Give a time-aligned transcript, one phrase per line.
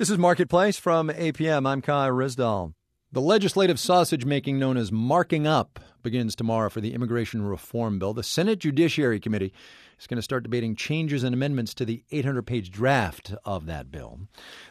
[0.00, 1.68] This is Marketplace from APM.
[1.68, 2.72] I'm Kai Ryssdal.
[3.12, 8.14] The legislative sausage making known as marking up begins tomorrow for the immigration reform bill.
[8.14, 9.52] The Senate Judiciary Committee
[10.00, 13.90] is going to start debating changes and amendments to the 800 page draft of that
[13.90, 14.20] bill.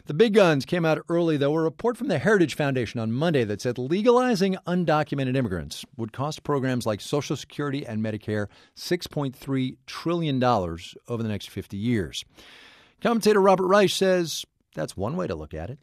[0.06, 1.54] The big guns came out early, though.
[1.54, 6.42] A report from the Heritage Foundation on Monday that said legalizing undocumented immigrants would cost
[6.42, 12.24] programs like Social Security and Medicare $6.3 trillion over the next 50 years.
[13.00, 14.44] Commentator Robert Reich says
[14.74, 15.78] that's one way to look at it.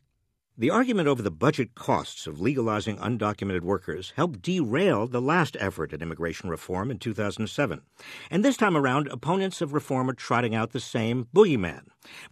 [0.59, 5.93] The argument over the budget costs of legalizing undocumented workers helped derail the last effort
[5.93, 7.81] at immigration reform in 2007.
[8.31, 11.83] And this time around, opponents of reform are trotting out the same boogeyman.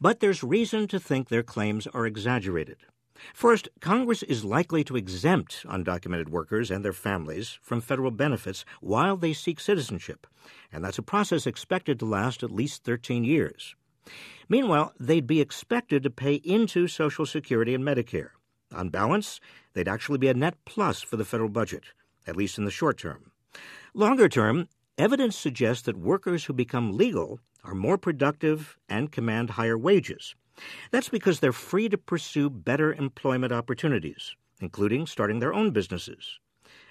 [0.02, 2.78] But there's reason to think their claims are exaggerated.
[3.34, 9.18] First, Congress is likely to exempt undocumented workers and their families from federal benefits while
[9.18, 10.26] they seek citizenship,
[10.72, 13.76] and that's a process expected to last at least 13 years.
[14.48, 18.30] Meanwhile, they'd be expected to pay into Social Security and Medicare.
[18.74, 19.40] On balance,
[19.74, 21.86] they'd actually be a net plus for the federal budget,
[22.28, 23.32] at least in the short term.
[23.94, 29.78] Longer term, evidence suggests that workers who become legal are more productive and command higher
[29.78, 30.36] wages.
[30.92, 36.40] That's because they're free to pursue better employment opportunities, including starting their own businesses.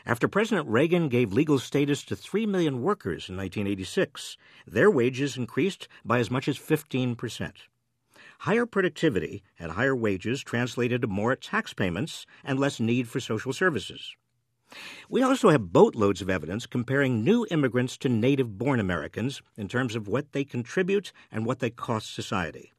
[0.07, 5.89] After President Reagan gave legal status to 3 million workers in 1986, their wages increased
[6.05, 7.53] by as much as 15%.
[8.41, 13.55] Higher productivity and higher wages translated to more tax payments and less need for social
[13.55, 14.15] services.
[15.09, 19.97] We also have boatloads of evidence comparing new immigrants to native born Americans in terms
[19.97, 22.73] of what they contribute and what they cost society.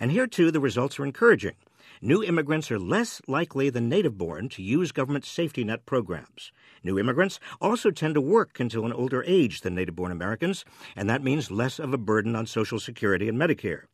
[0.00, 1.54] And here, too, the results are encouraging.
[2.00, 6.52] New immigrants are less likely than native born to use government safety net programs.
[6.82, 10.64] New immigrants also tend to work until an older age than native born Americans,
[10.96, 13.84] and that means less of a burden on Social Security and Medicare.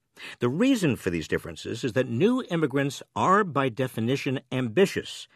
[0.41, 5.29] The reason for these differences is that new immigrants are, by definition, ambitious.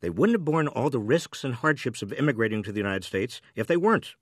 [0.00, 3.40] They wouldn't have borne all the risks and hardships of immigrating to the United States
[3.54, 4.16] if they weren't.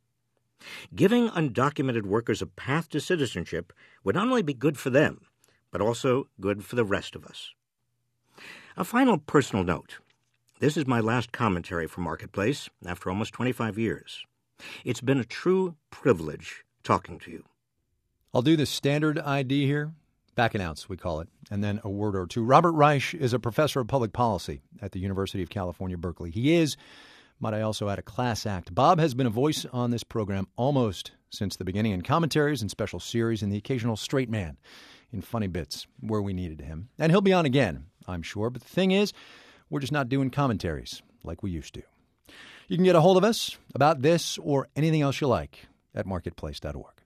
[0.94, 3.72] Giving undocumented workers a path to citizenship
[4.04, 5.22] would not only be good for them,
[5.70, 7.52] but also good for the rest of us.
[8.76, 9.98] A final personal note.
[10.60, 14.24] This is my last commentary for Marketplace after almost 25 years.
[14.84, 17.44] It's been a true privilege talking to you.
[18.32, 19.92] I'll do the standard ID here.
[20.34, 22.44] Back announce, we call it, and then a word or two.
[22.44, 26.30] Robert Reich is a professor of public policy at the University of California, Berkeley.
[26.30, 26.76] He is,
[27.40, 28.74] might I also add, a class act.
[28.74, 32.70] Bob has been a voice on this program almost since the beginning in commentaries and
[32.70, 34.56] special series and the occasional straight man
[35.12, 36.88] in funny bits where we needed him.
[36.98, 38.50] And he'll be on again I'm sure.
[38.50, 39.12] But the thing is,
[39.68, 41.82] we're just not doing commentaries like we used to.
[42.68, 46.06] You can get a hold of us about this or anything else you like at
[46.06, 46.99] marketplace.org.